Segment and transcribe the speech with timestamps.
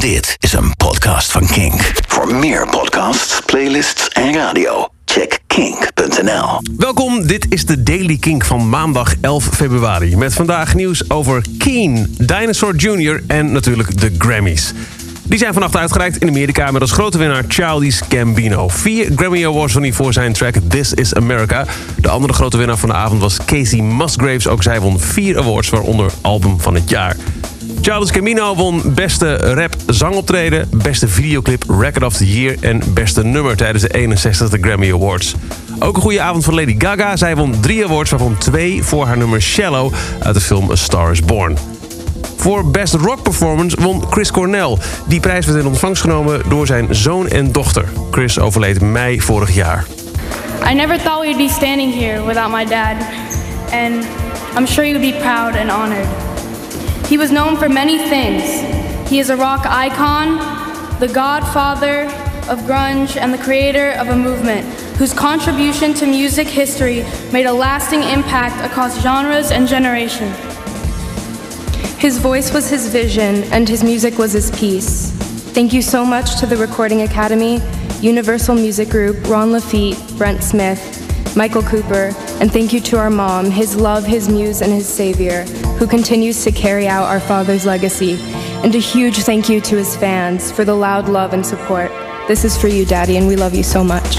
[0.00, 1.92] Dit is een podcast van Kink.
[2.06, 6.60] Voor meer podcasts, playlists en radio, check kink.nl.
[6.76, 10.16] Welkom, dit is de Daily Kink van maandag 11 februari.
[10.16, 13.22] Met vandaag nieuws over Keen, Dinosaur Jr.
[13.26, 14.72] en natuurlijk de Grammys.
[15.22, 18.68] Die zijn vannacht uitgereikt in Amerika met als grote winnaar Childish Gambino.
[18.68, 21.66] Vier Grammy Awards won hij voor zijn track This Is America.
[22.00, 24.48] De andere grote winnaar van de avond was Casey Musgraves.
[24.48, 27.16] Ook zij won vier awards, waaronder Album van het Jaar.
[27.80, 33.56] Childish Gambino won beste rap zangoptreden, beste videoclip Record of the Year en beste nummer
[33.56, 35.34] tijdens de 61e Grammy Awards.
[35.78, 37.16] Ook een goede avond voor Lady Gaga.
[37.16, 41.10] Zij won drie awards, waarvan twee voor haar nummer Shallow uit de film A Star
[41.10, 41.58] is Born.
[42.36, 44.76] Voor Best Rock Performance won Chris Cornell.
[45.06, 47.84] Die prijs werd in ontvangst genomen door zijn zoon en dochter.
[48.10, 49.84] Chris overleed mei vorig jaar.
[50.70, 52.96] I never thought we'd be standing here without my dad,
[53.70, 54.04] and
[54.56, 56.27] I'm sure you would be proud and honored.
[57.08, 59.08] He was known for many things.
[59.08, 60.36] He is a rock icon,
[61.00, 62.02] the godfather
[62.50, 64.66] of grunge, and the creator of a movement
[64.98, 70.36] whose contribution to music history made a lasting impact across genres and generations.
[71.98, 75.10] His voice was his vision, and his music was his peace.
[75.54, 77.60] Thank you so much to the Recording Academy,
[78.02, 83.50] Universal Music Group, Ron Lafitte, Brent Smith, Michael Cooper, and thank you to our mom,
[83.50, 85.44] his love, his muse, and his savior,
[85.78, 88.14] who continues to carry out our father's legacy.
[88.62, 91.90] And a huge thank you to his fans for the loud love and support.
[92.26, 94.18] This is for you, Daddy, and we love you so much.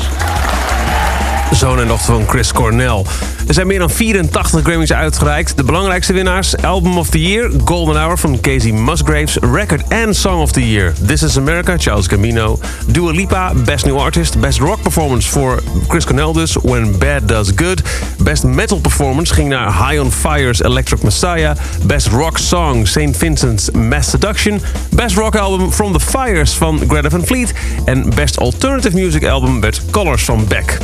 [1.54, 3.04] Zoon en dochter van Chris Cornell.
[3.48, 5.58] Er zijn meer dan 84 Grammys uitgereikt.
[5.58, 10.42] De belangrijkste winnaars: Album of the Year, Golden Hour van Casey Musgraves, Record and Song
[10.42, 14.82] of the Year, This is America, Charles Camino, Dua Lipa, Best New Artist, Best Rock
[14.82, 17.82] Performance voor Chris Cornell dus, When Bad Does Good,
[18.18, 23.18] Best Metal Performance ging naar High on Fire's Electric Messiah, Best Rock Song St.
[23.18, 27.54] Vincent's Mass Seduction, Best Rock Album From the Fires van Greta Van Fleet
[27.86, 30.78] en Best Alternative Music Album werd Colors van Beck.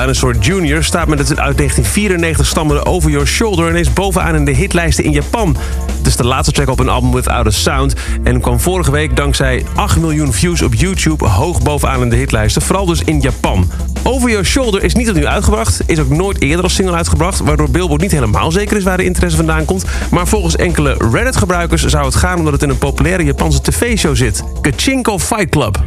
[0.00, 0.84] Dinosaur Jr.
[0.84, 3.68] staat met het uit 1994 stammende Over Your Shoulder...
[3.68, 5.56] en is bovenaan in de hitlijsten in Japan.
[5.96, 7.94] Het is de laatste track op een album Without a Sound...
[8.24, 11.26] en kwam vorige week dankzij 8 miljoen views op YouTube...
[11.26, 13.70] hoog bovenaan in de hitlijsten, vooral dus in Japan.
[14.02, 15.80] Over Your Shoulder is niet opnieuw uitgebracht...
[15.86, 17.38] is ook nooit eerder als single uitgebracht...
[17.38, 19.84] waardoor Billboard niet helemaal zeker is waar de interesse vandaan komt...
[20.10, 22.38] maar volgens enkele Reddit-gebruikers zou het gaan...
[22.38, 24.42] omdat het in een populaire Japanse tv-show zit.
[24.60, 25.82] Kachinko Fight Club.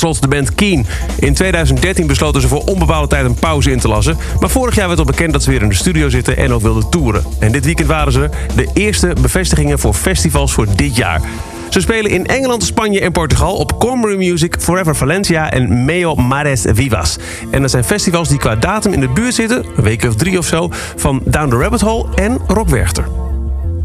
[0.00, 0.86] Tot slot de band Keen.
[1.18, 4.16] In 2013 besloten ze voor onbepaalde tijd een pauze in te lassen.
[4.40, 6.62] Maar vorig jaar werd al bekend dat ze weer in de studio zitten en ook
[6.62, 7.24] wilden toeren.
[7.38, 11.20] En dit weekend waren ze de eerste bevestigingen voor festivals voor dit jaar.
[11.68, 16.64] Ze spelen in Engeland, Spanje en Portugal op Cornbury Music, Forever Valencia en Meo Mares
[16.68, 17.18] Vivas.
[17.50, 20.38] En dat zijn festivals die qua datum in de buurt zitten, een week of drie
[20.38, 22.68] of zo, van Down the Rabbit Hole en Rock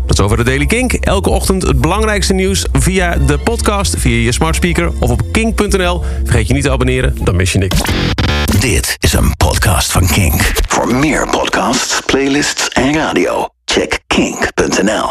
[0.09, 0.93] Dat is over de Daily Kink.
[0.93, 6.03] Elke ochtend het belangrijkste nieuws via de podcast, via je smart speaker of op kink.nl.
[6.23, 7.81] Vergeet je niet te abonneren, dan mis je niks.
[8.59, 10.51] Dit is een podcast van Kink.
[10.67, 15.07] Voor meer podcasts, playlists en radio, check kink.nl.